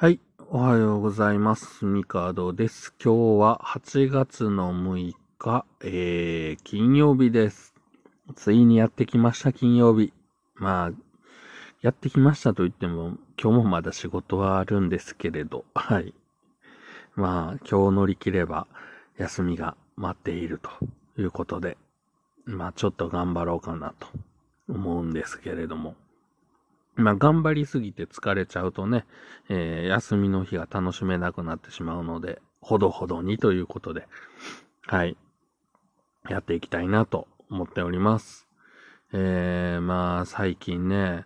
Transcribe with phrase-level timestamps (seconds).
[0.00, 0.18] はい。
[0.48, 1.84] おはようございます。
[1.84, 2.94] ミカドです。
[3.04, 7.74] 今日は8月の6日、えー、金曜日です。
[8.34, 10.14] ついにやってきました、金曜日。
[10.54, 10.92] まあ、
[11.82, 16.14] やってきましたと言っても、今日もまだ仕事はあるんですけれど、はい。
[17.14, 18.68] まあ、今日乗り切れば、
[19.18, 20.70] 休みが待っていると
[21.20, 21.76] いうことで、
[22.46, 24.06] まあ、ちょっと頑張ろうかなと
[24.66, 25.94] 思うんですけれども。
[27.00, 29.06] まあ、頑張りすぎて疲れちゃうとね、
[29.48, 34.06] えー休みの日が楽しめなくなってしまうので、ほどほどにということで、
[34.86, 35.16] はい。
[36.28, 38.46] やっていきたいなと思っております。
[39.12, 41.24] えー、まあ、最近ね、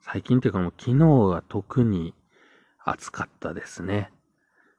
[0.00, 0.98] 最近っていうかもう昨日
[1.32, 2.14] が特に
[2.84, 4.12] 暑かったですね。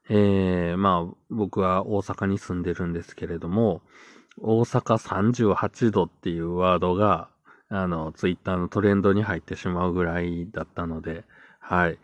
[0.08, 3.82] えー、まあ、僕は大阪に住んでるんですけれども、
[4.40, 7.28] 大阪38度っていうワードが、
[7.68, 11.24] あの、ツイッターのトレンドに入ってしまうぐらいだったので、
[11.58, 11.98] はい。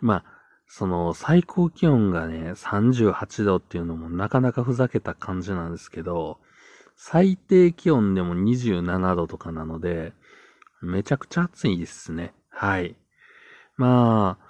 [0.00, 0.24] まあ、
[0.66, 6.38] その最高気温がね、38度っていうのもなかなかふざけた感じなんですけど、
[6.94, 10.12] 最低気温でも27度とかなので、
[10.82, 12.34] めちゃくちゃ暑いですね。
[12.50, 12.96] はい。
[13.76, 14.48] まあ、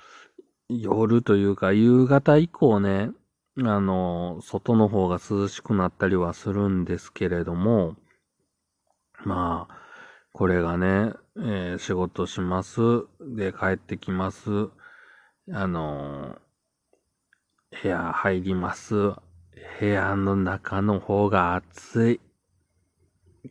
[0.69, 3.11] 夜というか夕方以降ね、
[3.59, 7.97] あの、外の方が涼しくなったりはするんですけれども、
[9.25, 9.78] まあ、
[10.39, 12.81] これがね、えー仕事します。
[13.21, 14.69] で、帰ってきます。
[15.53, 18.95] あのー部屋入ります。
[18.95, 19.19] 部
[19.81, 22.21] 屋の中の方が暑い。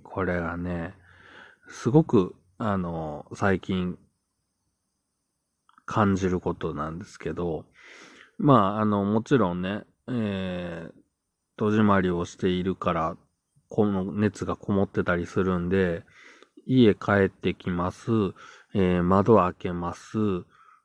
[0.02, 0.94] これがね、
[1.68, 4.00] すごく、あのー最近、
[5.86, 7.66] 感じることなんですけど、
[8.38, 10.92] まあ、あの、もちろんね、えー、
[11.58, 13.18] 戸締まりをしているから、
[13.68, 16.06] この熱がこもってたりするんで、
[16.68, 18.12] 家帰ってきます。
[18.76, 20.18] えー窓開けます。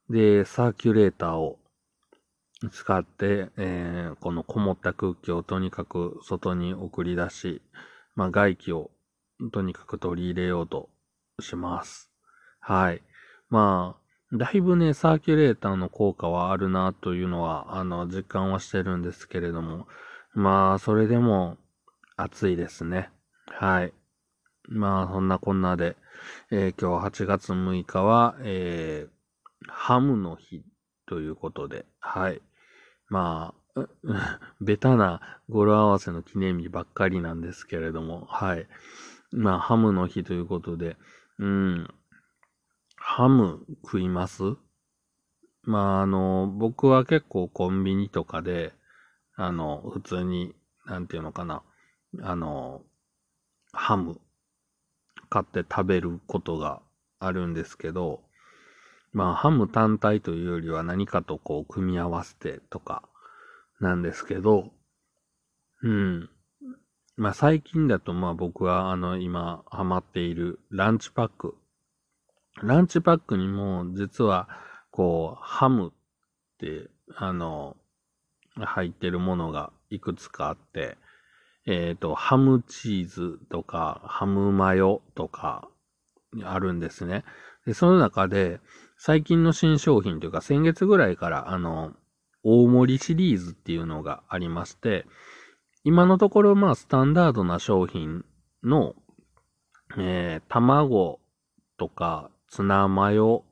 [0.09, 1.59] で、サーキュレーターを
[2.71, 7.63] 使って、えーこのこもった空気をとにかく外に送り出し、
[8.15, 8.91] まあ外気を
[9.53, 10.89] とにかく取り入れようと
[11.41, 12.11] します。
[12.61, 13.03] はい。
[13.51, 13.97] ま
[14.33, 19.87] あ、だいぶね、サーキュレーターの効果はあるなというのは、あの、実感はしてるんですけれども、
[20.35, 21.59] まあ、それでも
[22.17, 23.11] 暑いですね。
[23.49, 23.93] はい。
[24.69, 25.97] まあ、そんなこんなで、
[26.51, 29.13] えー今日8月6日は、えー
[29.69, 30.65] ハムの日
[31.07, 32.43] ということで、はい。
[33.09, 33.89] まあ、
[34.61, 38.69] ベタな語呂合わせの記念日ばっかりなんですけれども、はい。
[39.33, 40.97] まあ、ハムの日ということで、
[41.39, 41.95] うん。
[42.97, 44.43] ハム食います？
[45.65, 48.73] まあ、あの、僕は結構コンビニとかで、
[49.37, 50.55] あの、普通に、
[50.87, 51.63] なんていうのかな、
[52.23, 52.83] あの、
[53.73, 54.21] ハム
[55.33, 56.83] 買って食べることが
[57.19, 58.21] あるんですけど、
[59.15, 63.03] まあ、ハム単体というよりは何かとこう組み合わせてとか
[63.81, 64.73] なんですけど、
[65.83, 66.29] うん。
[67.17, 71.57] まあ、最近だとまあ僕はあの今ハマっているランチパック。
[72.63, 74.51] ランチパックにも実は
[74.91, 77.79] こうハムってあの
[78.57, 80.99] 入ってるものがいくつかあって、
[81.67, 85.69] えっ、と、ハムチーズとか、ハムマヨとか、
[86.45, 87.25] あるんですね。
[87.67, 88.61] で、その中で、
[88.97, 91.93] 最近の新商品というか、先月ぐらいから、あの、
[92.43, 95.07] 大盛りシリーズっていうのがありまして、
[95.85, 98.25] 今のところ、まあ、スタンダードな商品
[98.63, 98.95] の、
[99.99, 101.21] えー、卵
[101.79, 103.45] とか、ツナマヨ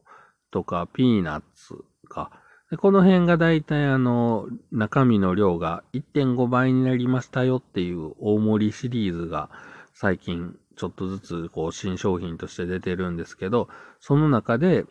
[0.50, 2.30] とか、ピーナッツか、
[2.70, 9.50] でこの辺がだいたいあの、中身の量が1.5倍になりましたよっていう大盛りシリーズが
[9.92, 14.84] 最近ちょっとずつこう新商品として出てるんですけど、その中で、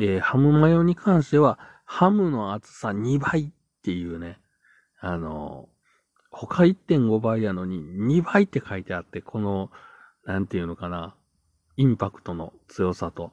[0.00, 3.50] えーハムマヨに関してはハムの厚さ2倍っ
[3.82, 4.38] ていうね、
[5.00, 5.68] あの、
[6.30, 7.80] 他1.5倍やのに
[8.18, 9.70] 2倍って書いてあって、この、
[10.24, 11.14] なんていうのかな、
[11.76, 13.30] インパクトの強さと、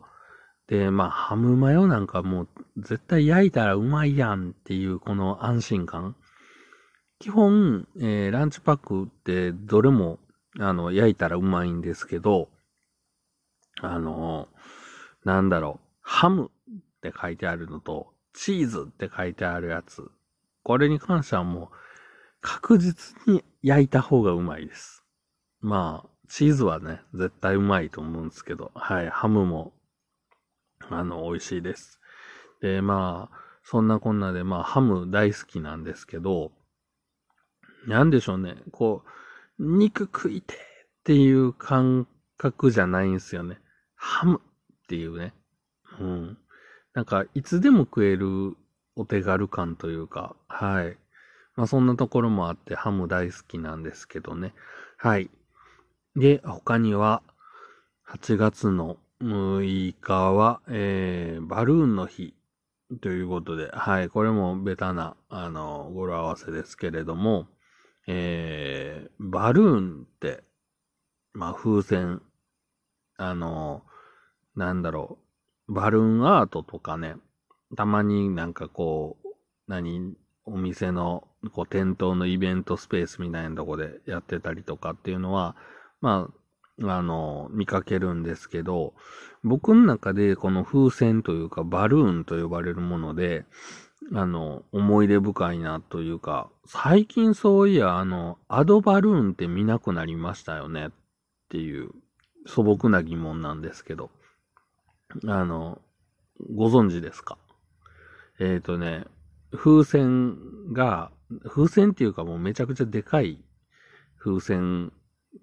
[0.68, 2.48] で、まあ、ハムマヨなんかもう
[2.78, 6.16] 絶対焼いたらうまいやんっていうこの安心感。
[7.20, 10.20] 基本、えーランチパックってどれも、
[10.60, 12.50] あの、焼いたらうまいんですけど、
[13.82, 14.48] あの、
[15.24, 20.10] なんだろう、ハムって書いてあるのと、チーズって書いてあるやつ。
[20.64, 21.76] これに関してはもう、
[22.42, 25.04] 確実に焼いた方がうまいです。
[25.62, 29.74] まあ、チーズはね、絶対うまいと思うんですけど、はい、ハムも
[30.92, 32.00] あの、美味しいです。
[32.62, 36.52] で、まあ、そんなこんなで、まあ、ハム大好きなんですけど、
[37.88, 39.04] なんでしょうね、こ
[39.60, 40.58] う、肉食いてっ
[41.04, 42.08] ていう感
[42.38, 43.60] 覚じゃないんですよね。
[43.96, 45.34] ハムっていうね。
[46.00, 46.38] うん。
[46.94, 48.56] なんか、いつでも食える
[48.96, 50.98] お手軽感というか、はい。
[51.56, 54.54] まあそんなところもあってハム大好きなんですけどね。
[54.98, 55.30] はい。
[56.16, 57.22] で、他には、
[58.06, 62.34] 8月の6日は、えー、バルーンの日
[63.02, 67.48] ということで、はい、これもベタな、あの、語呂合わせですけれども、
[68.08, 70.44] えー、バルーンって、
[71.34, 72.22] まあ、風船、
[73.18, 73.84] あの、
[74.56, 75.18] なんだろ
[75.70, 77.16] う、バルーンアートとかね、
[77.78, 79.28] たまになんかこう、
[79.68, 80.16] 何、
[80.46, 85.56] お店のこう店頭のイベントスペースみたいなとこでやってたりとかっていうのは、
[86.02, 86.43] まあ、
[86.86, 88.94] あの、見かけるんですけど、
[89.44, 93.46] 僕の中でこの風船というかバルーンと呼ばれるもので、
[94.14, 100.92] あの、思い出深いなというか、最近そういや、あの、アドバルーンって見なくなりましたよねっ
[101.50, 101.92] ていう
[102.46, 104.10] 素朴な疑問なんですけど、
[105.26, 105.82] あの、
[106.54, 107.38] ご存知ですか？
[108.40, 109.06] えっ、ー、とね、
[109.56, 111.12] 風船が、
[111.48, 113.44] 風船っていうかもうめちゃくちゃでかい
[114.20, 114.92] 風船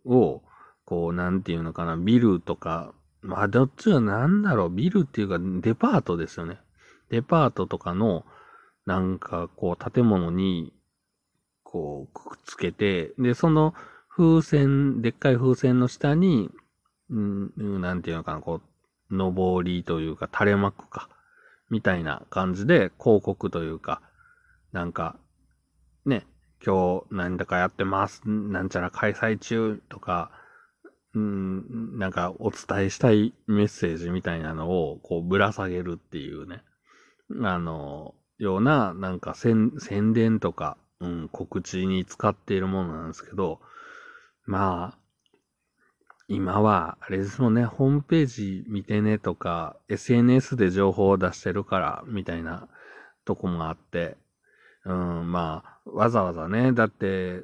[0.05, 0.43] を、
[0.91, 2.93] こう、なんていうのかな、ビルとか、
[3.23, 6.59] まあ、どっちがなんだろう、ビルっていうか、デパートですよね。
[7.11, 8.25] デパートとかの、
[8.87, 10.73] なんか、こう、建物に、
[11.63, 13.73] こう、くっつけて、で、その
[14.09, 16.51] 風船、でっかい風船の下に、
[17.09, 18.61] うん、なんていうのかな、こ
[19.11, 21.09] う、上りというか、垂れ幕か。
[21.71, 24.03] みたいな感じで広告というか、
[24.73, 25.15] なんか、
[26.05, 26.27] ね、
[26.67, 30.33] 今日なんだかやってます、なんちゃら開催中とか、
[31.15, 36.63] うん、なんかお伝えしたいメッセージみたいなのをこうぶら下げるっていうね、
[37.43, 39.73] あの、ようななんか宣
[40.13, 43.61] 伝とか、うん、告知に使っているものなんですけど、
[44.47, 44.99] まあ、
[46.29, 52.69] 今は、あれですもんね、ホームページ見てねとか、SNS で情報を出してるから、みたいな
[53.25, 54.17] とこもあって、
[54.85, 57.43] うん、まあ、わざわざね、だって、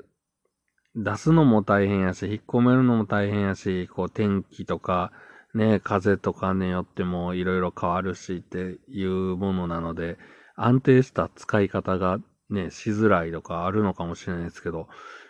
[0.96, 5.12] 出すのも大変やし、引っ込めるのも大変やし、こう天気とか、
[5.54, 10.16] ね、風とかによってもいろいろ変わるしっていうものなので、
[10.54, 14.88] 安定した使い方がね、しづらいとかあるのかもしれないですけど、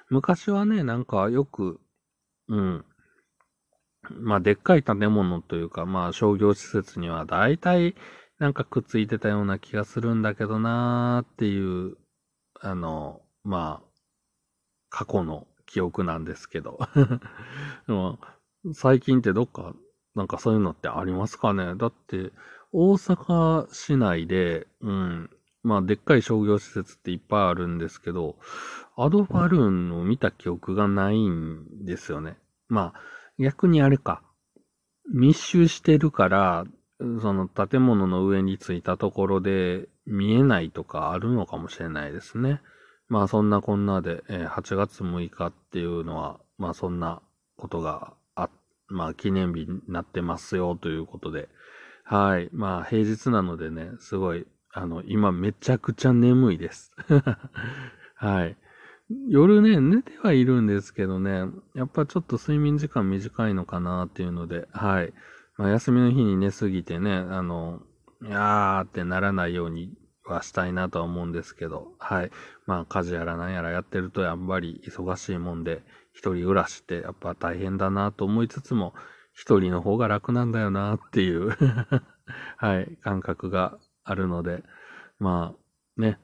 [0.08, 1.80] 昔はね、なんかよく、
[2.48, 2.84] うん、
[4.20, 7.96] まあ、でっかい建物というか、まあ、商業施設には大体
[8.38, 11.96] なんかくっついてたような気がするんだけどなーっていう、
[12.60, 13.86] あの、まあ、
[14.90, 16.78] 過去の記憶なんですけど。
[17.86, 18.18] でも
[18.72, 19.74] 最近ってどっか、
[20.14, 21.74] なんかそういうのってありますかね？
[21.76, 22.32] だって、
[22.72, 25.30] 大阪市内で、うん、
[25.62, 28.36] まあ、でっかい商業施設っていっぱいあるんですけど、
[28.96, 32.38] アドバルーンを見た記憶がないんですよね。
[32.68, 33.00] まあ、
[33.38, 34.22] 逆にあれか。
[35.12, 36.64] 密集してるから、
[36.98, 42.62] その建物の上についたところで見えないとかあるのかもしれないですね。
[43.08, 47.22] まあそんなこんなで、え8月6日っていうのは、まあそんな
[47.56, 48.50] ことがあ、
[48.88, 51.48] まあ記念日になってますよということで。
[52.04, 52.48] はい。
[52.52, 56.92] まあ平日なのでね、すごい、あの、今めちゃくちゃ眠いです。
[58.16, 58.56] はい。
[59.28, 65.12] 夜ね、寝てはいるんですけどね、やっぱちょっと睡眠時間短いのかなっていうので、はい。
[65.56, 67.82] まあ、休みの日に寝すぎてね、あの、
[68.22, 69.92] いやーってならないように
[70.32, 72.30] はしたいなとは思うんですけど、はい。
[72.66, 78.94] まあ、家事やら何やらやってるとやっぱり忙しいもんで、一人暮らしってやっぱ大変だなと思いつつも、
[79.32, 81.50] 一人の方が楽なんだよなっていう
[82.56, 84.64] はい、感覚があるので、
[85.18, 85.54] ま
[85.98, 86.18] あ、ね、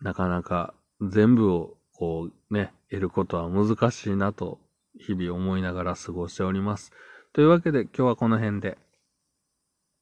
[0.00, 4.60] なかなか全部をこうね、得ることは難しいなと
[4.98, 6.92] 日々思いながら過ごしております。
[7.32, 8.78] というわけで今日はこの辺で。